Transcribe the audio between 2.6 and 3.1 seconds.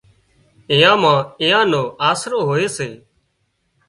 سي